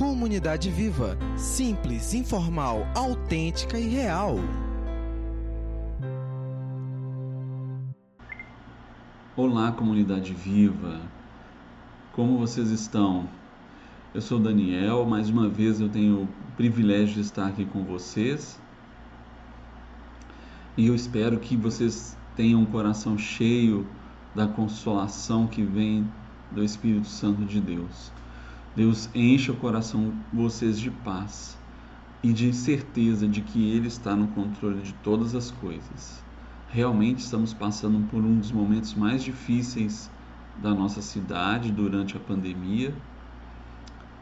[0.00, 1.14] Comunidade Viva.
[1.36, 4.36] Simples, informal, autêntica e real.
[9.36, 11.02] Olá, comunidade viva.
[12.14, 13.28] Como vocês estão?
[14.14, 18.58] Eu sou Daniel, mais uma vez eu tenho o privilégio de estar aqui com vocês.
[20.78, 23.86] E eu espero que vocês tenham um coração cheio
[24.34, 26.10] da consolação que vem
[26.50, 28.10] do Espírito Santo de Deus.
[28.74, 31.58] Deus enche o coração de vocês de paz
[32.22, 36.22] e de certeza de que Ele está no controle de todas as coisas.
[36.68, 40.08] Realmente estamos passando por um dos momentos mais difíceis
[40.62, 42.94] da nossa cidade durante a pandemia.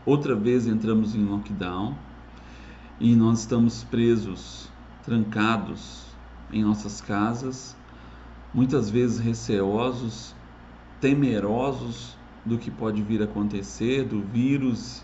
[0.07, 1.95] Outra vez entramos em lockdown
[2.99, 4.71] e nós estamos presos,
[5.05, 6.07] trancados
[6.51, 7.77] em nossas casas,
[8.55, 10.35] muitas vezes receosos,
[11.03, 15.03] temerosos do que pode vir a acontecer, do vírus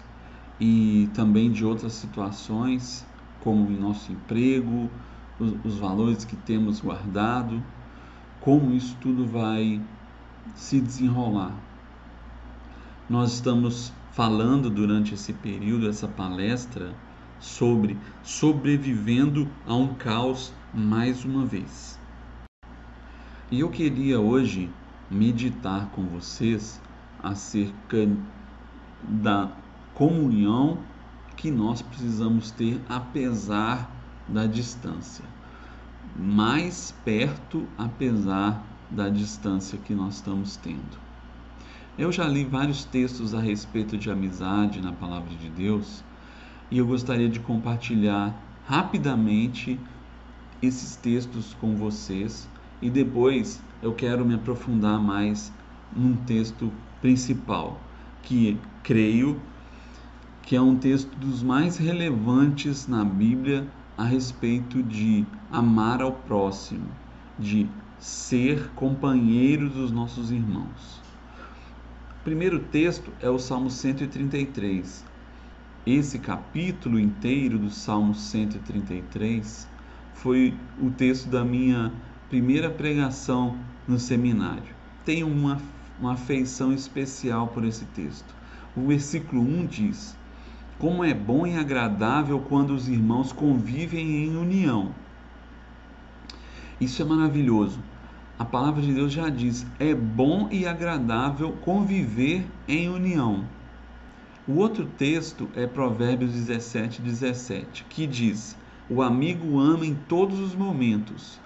[0.61, 3.07] e também de outras situações,
[3.41, 4.91] como em nosso emprego,
[5.39, 7.63] os, os valores que temos guardado,
[8.41, 9.81] como isso tudo vai
[10.55, 11.53] se desenrolar.
[13.09, 16.95] Nós estamos falando durante esse período, essa palestra,
[17.41, 21.99] sobre sobrevivendo a um caos mais uma vez.
[23.51, 24.71] E eu queria hoje
[25.11, 26.81] meditar com vocês
[27.25, 28.07] acerca
[29.03, 29.51] da
[29.95, 30.79] comunhão
[31.37, 33.91] que nós precisamos ter apesar
[34.29, 35.25] da distância.
[36.17, 41.03] Mais perto apesar da distância que nós estamos tendo.
[41.97, 46.05] Eu já li vários textos a respeito de amizade na palavra de Deus
[46.71, 48.35] e eu gostaria de compartilhar
[48.67, 49.79] rapidamente
[50.61, 52.49] esses textos com vocês
[52.83, 55.53] e depois eu quero me aprofundar mais
[55.95, 56.73] num texto
[57.05, 57.79] principal,
[58.23, 59.39] que creio
[60.41, 66.89] que é um texto dos mais relevantes na Bíblia a respeito de amar ao próximo,
[67.39, 71.03] de ser companheiro dos nossos irmãos.
[72.21, 75.05] O primeiro texto é o Salmo 133.
[75.87, 79.69] Esse capítulo inteiro do Salmo 133
[80.15, 81.93] foi o texto da minha
[82.31, 84.75] primeira pregação no seminário.
[85.05, 85.61] Tenho uma
[86.05, 88.35] uma afeição especial por esse texto.
[88.77, 90.17] O versículo 1 diz:
[90.79, 94.95] Como é bom e agradável quando os irmãos convivem em união.
[96.79, 97.81] Isso é maravilhoso.
[98.39, 103.47] A palavra de Deus já diz: é bom e agradável conviver em união.
[104.47, 108.59] O outro texto é Provérbios 17, 17, que diz:
[108.91, 111.41] O amigo ama em todos os momentos,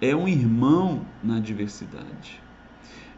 [0.00, 2.43] é um irmão na diversidade.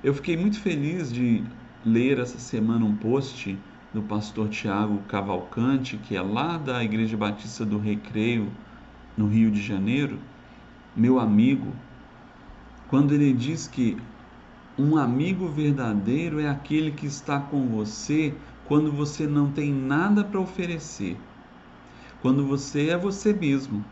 [0.06, 1.42] Eu fiquei muito feliz de
[1.84, 3.58] ler essa semana um post
[3.92, 8.46] do pastor Tiago Cavalcante, que é lá da Igreja Batista do Recreio,
[9.16, 10.16] no Rio de Janeiro,
[10.94, 11.72] meu amigo,
[12.88, 13.96] quando ele diz que
[14.78, 18.32] um amigo verdadeiro é aquele que está com você
[18.68, 21.16] quando você não tem nada para oferecer,
[22.22, 23.84] quando você é você mesmo.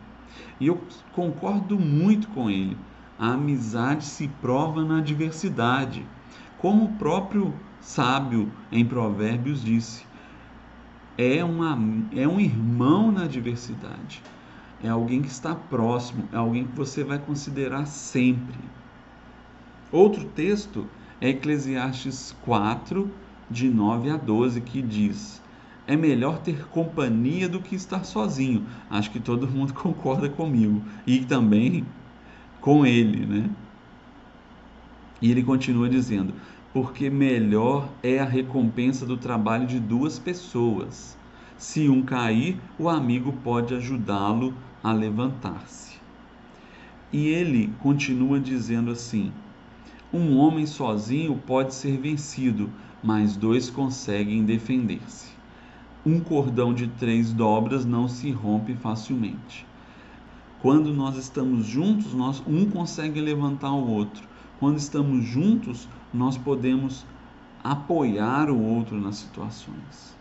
[0.60, 0.80] E eu
[1.12, 2.76] concordo muito com ele.
[3.18, 6.04] A amizade se prova na adversidade.
[6.58, 10.04] Como o próprio sábio em Provérbios disse,
[11.16, 11.78] é, uma,
[12.14, 14.22] é um irmão na adversidade.
[14.82, 18.58] É alguém que está próximo, é alguém que você vai considerar sempre.
[19.92, 20.86] Outro texto
[21.20, 23.10] é Eclesiastes 4,
[23.50, 25.40] de 9 a 12, que diz:
[25.86, 28.66] É melhor ter companhia do que estar sozinho.
[28.90, 30.82] Acho que todo mundo concorda comigo.
[31.06, 31.86] E também
[32.64, 33.50] com ele, né?
[35.20, 36.32] E ele continua dizendo:
[36.72, 41.14] porque melhor é a recompensa do trabalho de duas pessoas.
[41.58, 45.98] Se um cair, o amigo pode ajudá-lo a levantar-se.
[47.12, 49.30] E ele continua dizendo assim:
[50.10, 52.70] Um homem sozinho pode ser vencido,
[53.02, 55.28] mas dois conseguem defender-se.
[56.04, 59.66] Um cordão de três dobras não se rompe facilmente.
[60.64, 64.26] Quando nós estamos juntos, nós um consegue levantar o outro.
[64.58, 67.04] Quando estamos juntos, nós podemos
[67.62, 70.16] apoiar o outro nas situações.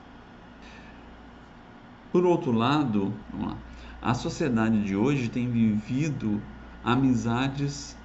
[2.12, 3.56] Por outro lado, lá,
[4.02, 6.42] a sociedade de hoje tem vivido
[6.84, 7.96] amizades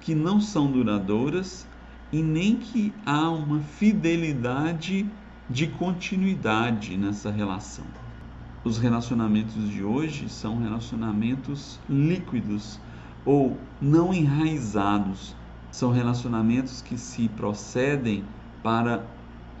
[0.00, 1.66] que não são duradouras
[2.12, 5.10] e nem que há uma fidelidade
[5.50, 8.03] de continuidade nessa relação
[8.64, 12.80] os relacionamentos de hoje são relacionamentos líquidos
[13.24, 15.36] ou não enraizados.
[15.70, 18.24] São relacionamentos que se procedem
[18.62, 19.04] para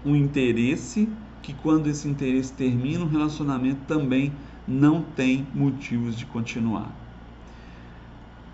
[0.04, 1.08] um interesse
[1.42, 4.32] que quando esse interesse termina, o relacionamento também
[4.66, 6.90] não tem motivos de continuar.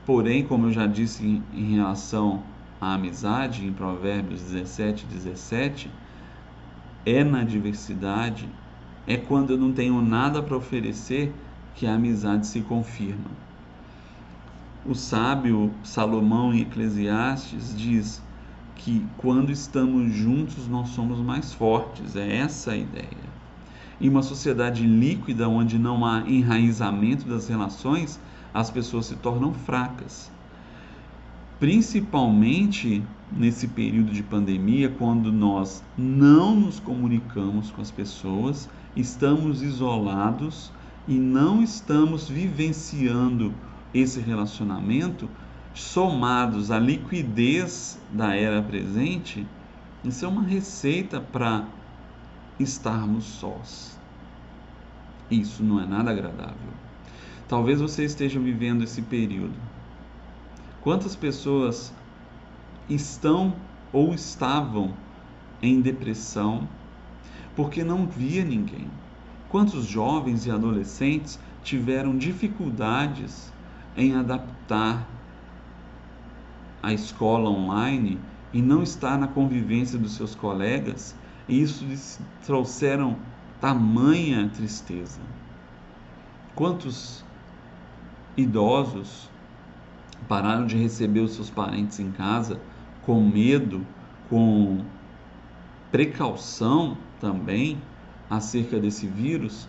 [0.05, 2.43] Porém, como eu já disse em, em relação
[2.81, 5.89] à amizade, em Provérbios 17, 17,
[7.07, 8.49] é na diversidade,
[9.13, 11.35] é quando eu não tenho nada para oferecer
[11.75, 13.31] que a amizade se confirma.
[14.87, 18.23] O sábio Salomão em Eclesiastes diz
[18.77, 23.31] que quando estamos juntos nós somos mais fortes, é essa a ideia.
[24.01, 28.21] Em uma sociedade líquida onde não há enraizamento das relações,
[28.55, 30.31] as pessoas se tornam fracas.
[31.59, 33.03] Principalmente
[33.33, 40.73] nesse período de pandemia, quando nós não nos comunicamos com as pessoas, estamos isolados
[41.07, 43.55] e não estamos vivenciando
[43.93, 45.29] esse relacionamento,
[45.75, 49.47] somados à liquidez da era presente,
[50.05, 51.65] isso é uma receita para
[52.59, 53.99] estarmos sós.
[55.31, 56.73] Isso não é nada agradável.
[57.49, 59.55] Talvez você esteja vivendo esse período.
[60.81, 61.93] Quantas pessoas
[62.89, 63.55] estão
[63.93, 64.95] ou estavam
[65.63, 66.69] em depressão
[67.61, 68.91] porque não via ninguém?
[69.51, 73.53] Quantos jovens e adolescentes tiveram dificuldades
[73.95, 75.07] em adaptar
[76.83, 78.19] a escola online
[78.51, 81.15] e não estar na convivência dos seus colegas,
[81.47, 83.19] e isso lhes trouxeram
[83.61, 85.21] tamanha tristeza.
[86.55, 87.23] Quantos
[88.39, 89.29] idosos
[90.27, 92.59] pararam de receber os seus parentes em casa
[93.03, 93.87] com medo,
[94.31, 94.83] com
[95.93, 97.81] precaução também
[98.29, 99.69] acerca desse vírus,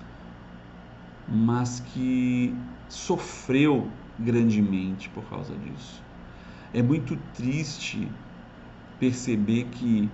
[1.28, 2.56] mas que
[2.88, 3.88] sofreu
[4.18, 6.02] grandemente por causa disso.
[6.74, 8.08] É muito triste
[9.00, 10.10] perceber que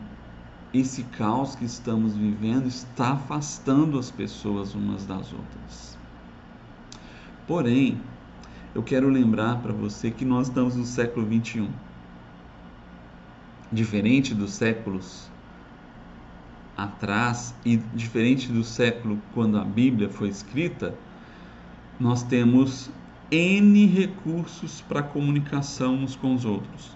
[0.73, 5.97] esse caos que estamos vivendo está afastando as pessoas umas das outras.
[7.47, 7.99] Porém,
[8.75, 11.69] eu quero lembrar para você que nós estamos no século 21.
[13.71, 15.29] Diferente dos séculos
[16.77, 20.93] atrás e diferente do século quando a Bíblia foi escrita,
[21.99, 22.91] nós temos
[23.31, 26.95] N recursos para comunicação uns com os outros.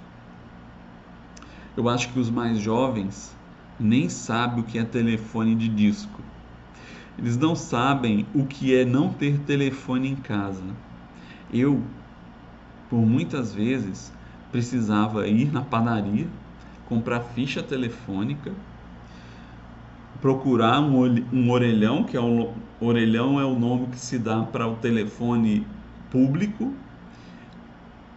[1.75, 3.35] Eu acho que os mais jovens
[3.79, 6.21] nem sabem o que é telefone de disco.
[7.17, 10.63] Eles não sabem o que é não ter telefone em casa.
[11.51, 11.81] Eu,
[12.89, 14.11] por muitas vezes,
[14.51, 16.27] precisava ir na padaria,
[16.87, 18.51] comprar ficha telefônica,
[20.21, 24.67] procurar um, um orelhão, que é o orelhão é o nome que se dá para
[24.67, 25.65] o telefone
[26.11, 26.73] público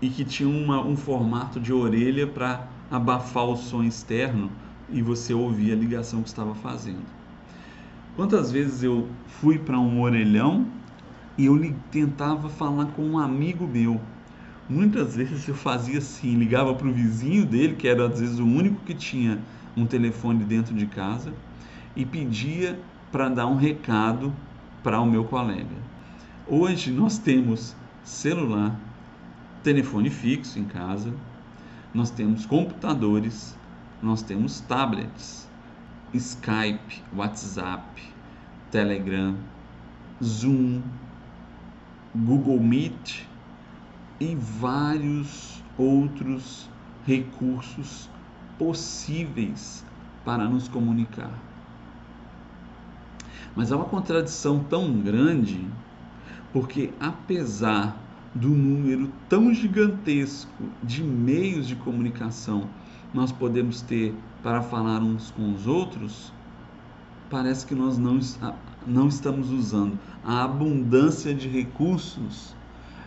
[0.00, 4.50] e que tinha uma, um formato de orelha para abafar o som externo
[4.90, 7.02] e você ouvir a ligação que estava fazendo.
[8.16, 10.66] Quantas vezes eu fui para um orelhão
[11.36, 14.00] e eu tentava falar com um amigo meu.
[14.68, 18.46] Muitas vezes eu fazia assim, ligava para o vizinho dele, que era às vezes o
[18.46, 19.38] único que tinha
[19.76, 21.32] um telefone dentro de casa,
[21.96, 22.78] e pedia
[23.12, 24.32] para dar um recado
[24.82, 25.76] para o meu colega.
[26.46, 28.78] Hoje nós temos celular,
[29.62, 31.12] telefone fixo em casa,
[31.92, 33.56] nós temos computadores,
[34.02, 35.48] nós temos tablets,
[36.12, 38.02] Skype, WhatsApp,
[38.70, 39.36] Telegram,
[40.22, 40.82] Zoom,
[42.14, 43.26] Google Meet
[44.20, 46.68] e vários outros
[47.06, 48.08] recursos
[48.58, 49.84] possíveis
[50.24, 51.32] para nos comunicar.
[53.56, 55.64] Mas há uma contradição tão grande
[56.52, 57.96] porque apesar
[58.34, 62.68] do número tão gigantesco de meios de comunicação
[63.12, 66.32] nós podemos ter para falar uns com os outros,
[67.30, 68.18] parece que nós não,
[68.86, 69.98] não estamos usando.
[70.24, 72.54] A abundância de recursos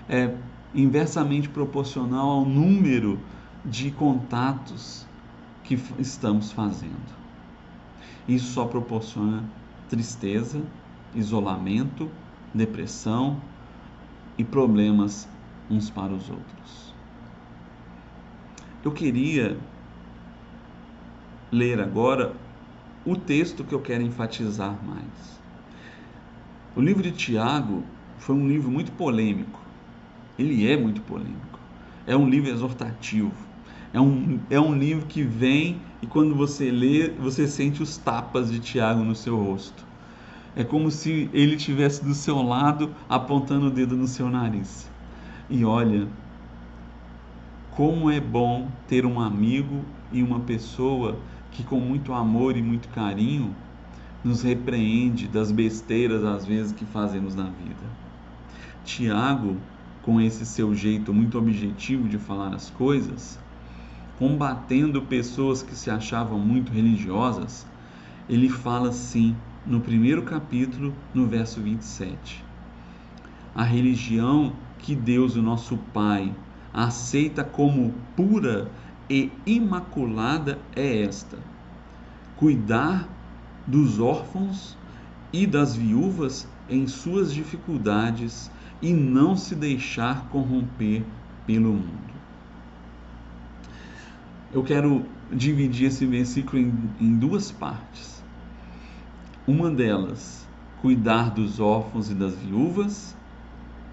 [0.10, 0.34] é
[0.74, 3.20] inversamente proporcional ao número
[3.63, 5.06] de contatos
[5.63, 7.18] que estamos fazendo.
[8.27, 9.44] Isso só proporciona
[9.89, 10.62] tristeza,
[11.13, 12.10] isolamento
[12.53, 13.39] depressão
[14.38, 15.27] e problemas
[15.70, 16.94] uns para os outros.
[18.84, 19.58] Eu queria
[21.51, 22.36] ler agora
[23.06, 25.38] o texto que eu quero enfatizar mais.
[26.75, 27.84] O livro de Tiago
[28.20, 29.60] foi um livro muito polêmico.
[30.38, 31.60] Ele é muito polêmico.
[32.06, 33.34] É um livro exortativo.
[33.94, 38.51] É um, é um livro que vem e quando você lê, você sente os tapas
[38.51, 39.86] de Tiago no seu rosto.
[40.56, 44.89] É como se ele tivesse do seu lado apontando o dedo no seu nariz.
[45.50, 46.08] E olha,
[47.72, 51.17] como é bom ter um amigo e uma pessoa
[51.51, 53.56] que com muito amor e muito carinho
[54.24, 57.88] nos repreende das besteiras às vezes que fazemos na vida.
[58.84, 59.58] Tiago,
[60.01, 63.39] com esse seu jeito muito objetivo de falar as coisas,
[64.18, 67.66] combatendo pessoas que se achavam muito religiosas,
[68.28, 72.44] ele fala assim no primeiro capítulo, no verso 27.
[73.54, 76.34] A religião que Deus, o nosso Pai,
[76.74, 78.70] aceita como pura
[79.10, 81.38] e imaculada é esta:
[82.36, 83.08] cuidar
[83.66, 84.78] dos órfãos
[85.34, 91.04] e das viúvas em suas dificuldades e não se deixar corromper
[91.46, 92.07] pelo mundo.
[94.54, 98.24] Eu quero dividir esse versículo em, em duas partes.
[99.46, 100.48] Uma delas,
[100.82, 103.16] cuidar dos órfãos e das viúvas,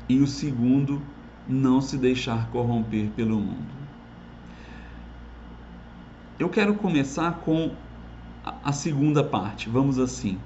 [0.08, 1.02] e o segundo,
[1.48, 3.74] não se deixar corromper pelo mundo.
[6.38, 7.72] Eu quero começar com
[8.62, 10.38] a segunda parte, vamos assim.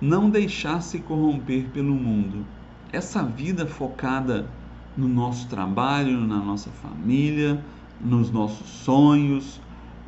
[0.00, 2.44] Não deixar-se corromper pelo mundo.
[2.92, 4.48] Essa vida focada
[4.96, 7.62] no nosso trabalho, na nossa família,
[8.00, 9.60] nos nossos sonhos,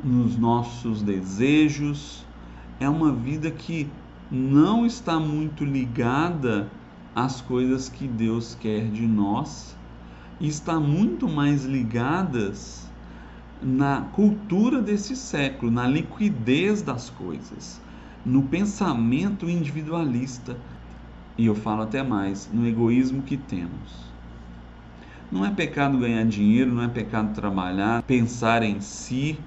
[0.03, 2.25] nos nossos desejos,
[2.79, 3.87] é uma vida que
[4.31, 6.69] não está muito ligada
[7.15, 9.75] às coisas que Deus quer de nós
[10.39, 12.89] e está muito mais ligadas
[13.61, 17.79] na cultura desse século, na liquidez das coisas,
[18.25, 20.57] no pensamento individualista
[21.37, 24.10] e eu falo até mais, no egoísmo que temos.
[25.31, 29.37] Não é pecado ganhar dinheiro, não é pecado trabalhar, pensar em si.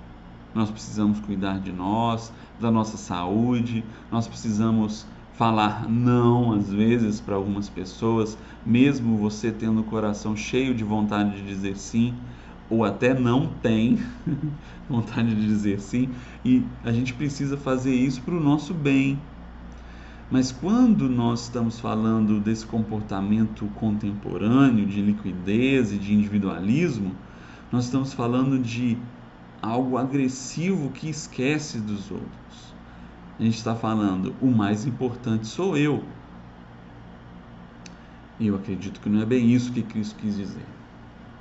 [0.54, 5.04] Nós precisamos cuidar de nós, da nossa saúde, nós precisamos
[5.36, 11.36] falar não às vezes para algumas pessoas, mesmo você tendo o coração cheio de vontade
[11.36, 12.14] de dizer sim,
[12.70, 13.98] ou até não tem
[14.88, 16.08] vontade de dizer sim,
[16.44, 19.18] e a gente precisa fazer isso para o nosso bem.
[20.30, 27.14] Mas quando nós estamos falando desse comportamento contemporâneo, de liquidez e de individualismo,
[27.70, 28.96] nós estamos falando de
[29.60, 32.74] algo agressivo que esquece dos outros.
[33.38, 36.04] A gente está falando, o mais importante sou eu.
[38.38, 40.66] E eu acredito que não é bem isso que Cristo quis dizer.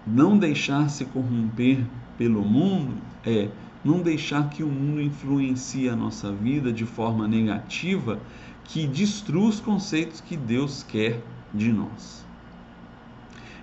[0.06, 1.86] Não deixar se corromper
[2.18, 2.94] pelo mundo
[3.26, 3.50] é
[3.84, 8.20] não deixar que o mundo influencie a nossa vida de forma negativa,
[8.66, 11.22] que destrua os conceitos que Deus quer
[11.54, 12.26] de nós.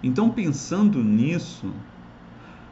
[0.02, 1.70] Então, pensando nisso,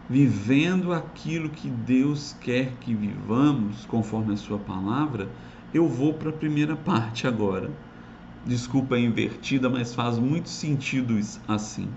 [0.09, 5.29] vivendo aquilo que Deus quer que vivamos, conforme a Sua palavra,
[5.75, 7.71] eu vou para a primeira parte agora.
[8.47, 11.89] Desculpa a invertida, mas faz muito sentido assim.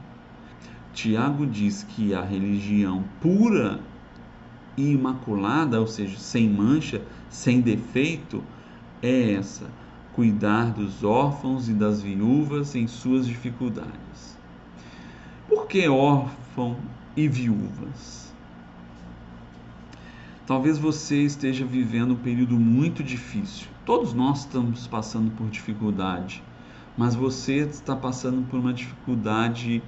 [0.93, 3.79] Tiago diz que a religião pura
[4.75, 8.43] e imaculada, ou seja, sem mancha, sem defeito,
[9.01, 9.69] é essa:
[10.13, 14.38] cuidar dos órfãos e das viúvas em suas dificuldades.
[15.48, 16.77] Por que órfão
[17.15, 18.34] e viúvas?
[20.46, 23.68] Talvez você esteja vivendo um período muito difícil.
[23.86, 26.44] Todos nós estamos passando por dificuldade,
[26.98, 29.82] mas você está passando por uma dificuldade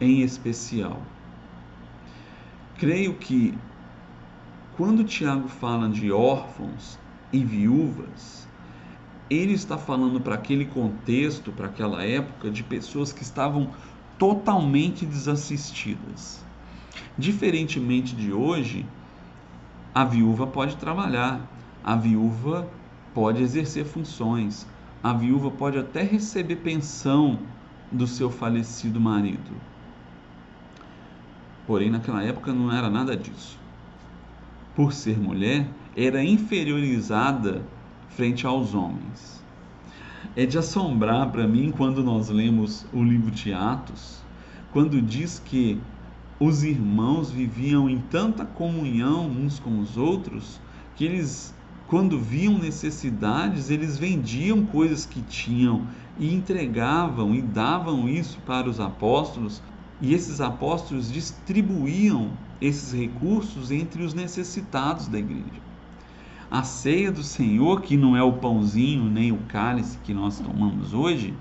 [0.00, 1.00] em especial.
[2.78, 3.54] Creio que
[4.76, 6.98] quando Tiago fala de órfãos
[7.32, 8.48] e viúvas,
[9.32, 13.70] ele está falando para aquele contexto, para aquela época, de pessoas que estavam
[14.18, 16.44] totalmente desassistidas.
[17.16, 18.86] Diferentemente de hoje,
[19.94, 21.40] a viúva pode trabalhar,
[21.82, 22.68] a viúva
[23.14, 24.66] pode exercer funções,
[25.02, 27.38] a viúva pode até receber pensão
[27.90, 29.50] do seu falecido marido.
[31.66, 33.58] Porém, naquela época não era nada disso.
[34.74, 37.62] Por ser mulher, era inferiorizada
[38.16, 39.42] frente aos homens.
[40.36, 44.22] É de assombrar para mim quando nós lemos o livro de Atos,
[44.72, 45.80] quando diz que
[46.38, 50.60] os irmãos viviam em tanta comunhão uns com os outros
[50.96, 51.54] que eles,
[51.86, 55.86] quando viam necessidades, eles vendiam coisas que tinham
[56.18, 59.62] e entregavam e davam isso para os apóstolos
[60.00, 65.71] e esses apóstolos distribuíam esses recursos entre os necessitados da igreja.
[66.52, 70.92] A ceia do Senhor, que não é o pãozinho nem o cálice que nós tomamos
[70.92, 71.32] hoje,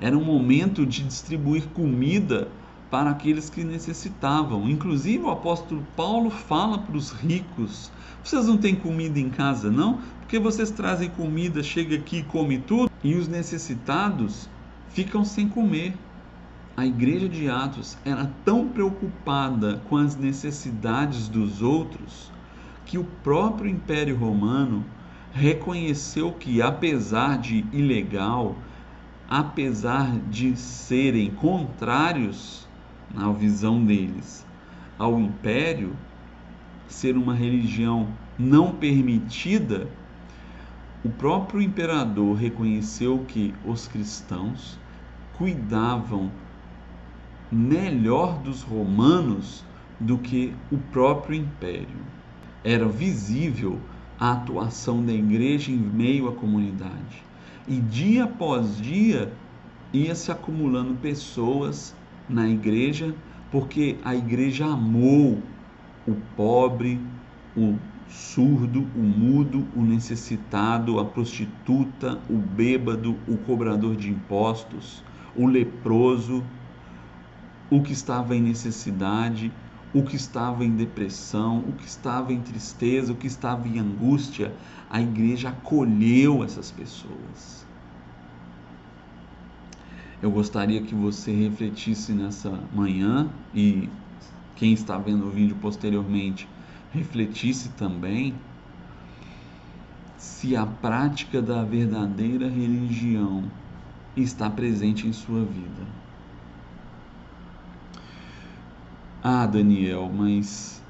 [0.00, 2.48] era um momento de distribuir comida
[2.90, 4.68] para aqueles que necessitavam.
[4.68, 7.92] Inclusive, o apóstolo Paulo fala para os ricos:
[8.24, 10.00] vocês não têm comida em casa, não?
[10.18, 14.50] Porque vocês trazem comida, chega aqui e come tudo, e os necessitados
[14.88, 15.94] ficam sem comer
[16.76, 22.32] a igreja de Atos era tão preocupada com as necessidades dos outros
[22.88, 24.82] que o próprio Império Romano
[25.30, 28.56] reconheceu que, apesar de ilegal,
[29.28, 32.66] apesar de serem contrários
[33.14, 34.46] na visão deles
[34.98, 35.94] ao império,
[36.88, 39.86] ser uma religião não permitida,
[41.04, 44.78] o próprio imperador reconheceu que os cristãos
[45.36, 46.32] cuidavam
[47.52, 49.62] melhor dos romanos
[50.00, 52.17] do que o próprio império.
[52.64, 53.78] Era visível
[54.18, 57.22] a atuação da igreja em meio à comunidade.
[57.66, 59.32] E dia após dia
[59.92, 61.94] ia se acumulando pessoas
[62.28, 63.14] na igreja,
[63.50, 65.40] porque a igreja amou
[66.06, 67.00] o pobre,
[67.56, 67.76] o
[68.08, 75.02] surdo, o mudo, o necessitado, a prostituta, o bêbado, o cobrador de impostos,
[75.36, 76.42] o leproso,
[77.70, 79.52] o que estava em necessidade,
[79.92, 84.54] o que estava em depressão, o que estava em tristeza, o que estava em angústia,
[84.90, 87.66] a igreja acolheu essas pessoas.
[90.20, 93.88] Eu gostaria que você refletisse nessa manhã e
[94.56, 96.48] quem está vendo o vídeo posteriormente
[96.92, 98.34] refletisse também
[100.16, 103.44] se a prática da verdadeira religião
[104.16, 106.07] está presente em sua vida.
[109.22, 110.80] Ah, Daniel, mas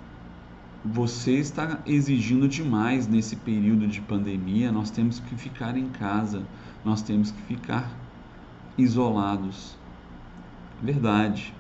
[0.85, 4.71] você está exigindo demais nesse período de pandemia.
[4.71, 6.43] Nós temos que ficar em casa,
[6.85, 7.91] nós temos que ficar
[8.77, 9.77] isolados.
[10.83, 11.55] Verdade.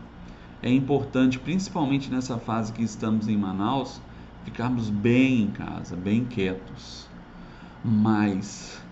[0.63, 4.01] É importante, principalmente nessa fase que estamos em Manaus,
[4.45, 7.09] ficarmos bem em casa, bem quietos.
[7.83, 8.83] Mas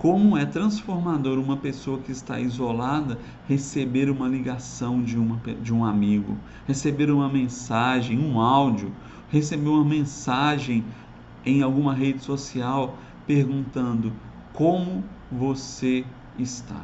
[0.00, 5.84] como é transformador uma pessoa que está isolada receber uma ligação de, uma, de um
[5.84, 8.90] amigo, receber uma mensagem, um áudio,
[9.28, 10.82] receber uma mensagem
[11.44, 14.10] em alguma rede social perguntando
[14.54, 16.02] como você
[16.38, 16.82] está.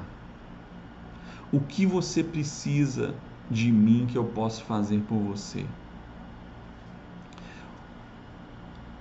[1.51, 3.15] O que você precisa
[3.51, 5.65] de mim que eu posso fazer por você?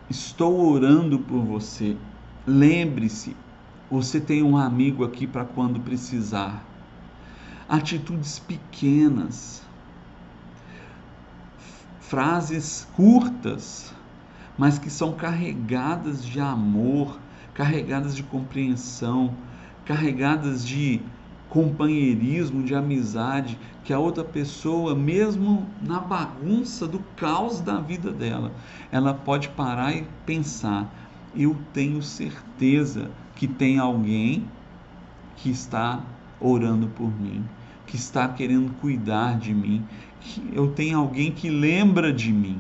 [0.10, 1.98] Estou orando por você.
[2.48, 3.36] Lembre-se,
[3.89, 6.63] você tem um amigo aqui para quando precisar.
[7.67, 9.63] Atitudes pequenas,
[12.00, 13.93] frases curtas,
[14.58, 17.19] mas que são carregadas de amor,
[17.54, 19.34] carregadas de compreensão,
[19.86, 21.02] carregadas de
[21.50, 28.52] companheirismo, de amizade, que a outra pessoa, mesmo na bagunça do caos da vida dela,
[28.91, 30.91] ela pode parar e pensar:
[31.36, 34.48] eu tenho certeza que tem alguém
[35.36, 36.02] que está
[36.39, 37.43] orando por mim,
[37.86, 39.86] que está querendo cuidar de mim,
[40.21, 42.60] que eu tenho alguém que lembra de mim.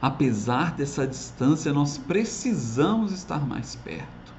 [0.00, 4.34] Apesar dessa distância, nós precisamos estar mais perto.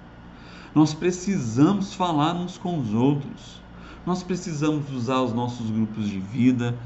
[0.74, 3.62] Nós precisamos falar uns com os outros.
[4.06, 6.78] Nós precisamos usar os nossos grupos de vida,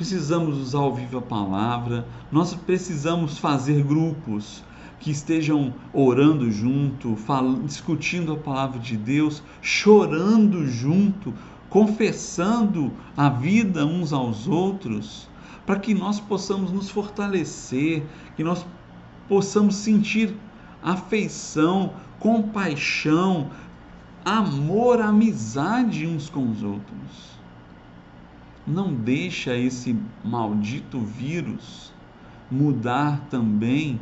[0.00, 4.64] precisamos usar o Viva Palavra, nós precisamos fazer grupos
[4.98, 7.14] que estejam orando junto,
[7.66, 11.34] discutindo a palavra de Deus, chorando junto,
[11.68, 15.28] confessando a vida uns aos outros,
[15.66, 18.02] para que nós possamos nos fortalecer,
[18.36, 18.64] que nós
[19.28, 20.34] possamos sentir
[20.82, 23.50] afeição, compaixão,
[24.24, 27.39] amor, amizade uns com os outros.
[28.70, 31.92] Não deixa esse maldito vírus
[32.48, 33.98] mudar também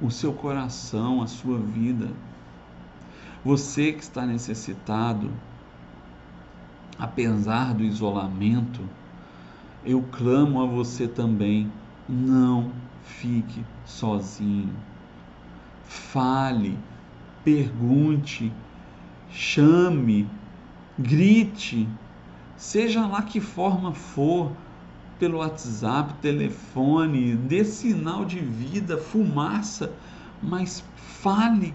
[0.00, 2.08] o seu coração, a sua vida.
[3.44, 5.28] Você que está necessitado,
[6.96, 8.80] apesar do isolamento,
[9.84, 11.68] eu clamo a você também,
[12.08, 12.70] não
[13.02, 14.72] fique sozinho.
[15.84, 16.78] Fale,
[17.42, 18.52] pergunte,
[19.32, 20.28] chame,
[20.96, 21.88] grite,
[22.62, 24.52] seja lá que forma for,
[25.18, 29.92] pelo WhatsApp, telefone, dê sinal de vida, fumaça,
[30.40, 31.74] mas fale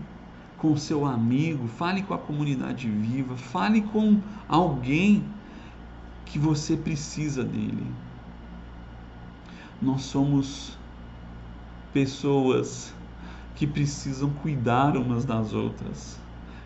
[0.58, 5.26] com seu amigo, fale com a comunidade viva, fale com alguém
[6.26, 7.86] que você precisa dele.
[9.82, 10.78] Nós somos
[11.92, 12.94] pessoas
[13.56, 16.18] que precisam cuidar umas das outras.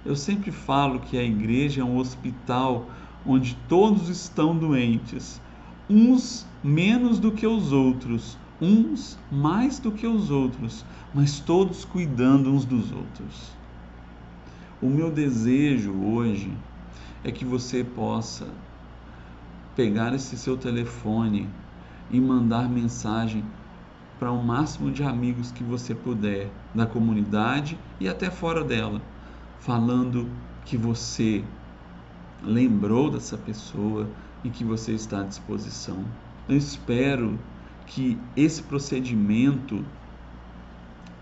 [0.05, 2.85] Eu sempre falo que a igreja é um hospital
[3.25, 5.41] onde todos estão doentes
[5.89, 12.51] uns menos do que os outros, uns mais do que os outros, mas todos cuidando
[12.51, 13.51] uns dos outros.
[14.81, 16.51] O meu desejo hoje
[17.23, 18.47] é que você possa
[19.75, 21.49] pegar esse seu telefone
[22.09, 23.43] e mandar mensagem
[24.17, 29.01] para o máximo de amigos que você puder, da comunidade e até fora dela,
[29.59, 30.29] falando
[30.63, 31.43] que você
[32.43, 34.09] lembrou dessa pessoa
[34.43, 36.03] e que você está à disposição.
[36.47, 37.39] Eu espero
[37.85, 39.83] que esse procedimento,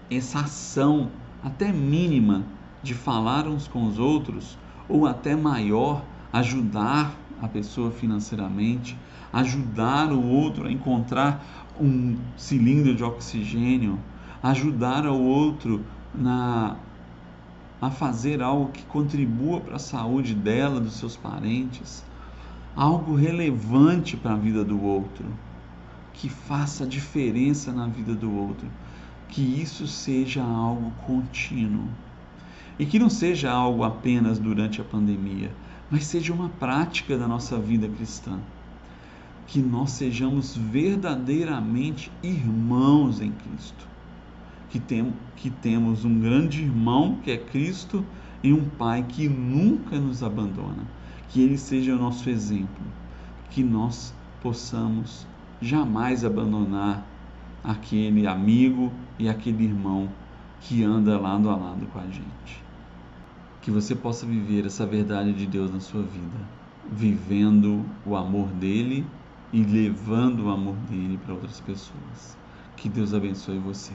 [0.10, 1.10] essa ação
[1.44, 2.44] até mínima
[2.82, 8.98] de falar uns com os outros, ou até maior, ajudar a pessoa financeiramente,
[9.32, 11.44] ajudar o outro a encontrar
[11.80, 14.00] um cilindro de oxigênio,
[14.42, 16.76] ajudar o outro na
[17.82, 22.04] a fazer algo que contribua para a saúde dela, dos seus parentes,
[22.76, 25.26] algo relevante para a vida do outro,
[26.14, 28.68] que faça diferença na vida do outro,
[29.30, 31.88] que isso seja algo contínuo
[32.78, 35.52] e que não seja algo apenas durante a pandemia,
[35.92, 38.40] mas seja uma prática da nossa vida cristã.
[39.46, 43.88] Que nós sejamos verdadeiramente irmãos em Cristo.
[44.70, 48.06] Que, tem, que temos um grande irmão que é Cristo
[48.44, 50.86] e um Pai que nunca nos abandona.
[51.30, 52.86] Que Ele seja o nosso exemplo.
[53.50, 55.28] Que nós possamos
[55.62, 57.06] jamais abandonar
[57.64, 60.10] aquele amigo e aquele irmão
[60.62, 62.70] que anda lado a lado com a gente
[63.62, 66.38] que você possa viver essa verdade de Deus na sua vida,
[66.92, 69.06] vivendo o amor dele
[69.52, 72.38] e levando o amor dele para outras pessoas.
[72.76, 73.94] Que Deus abençoe você.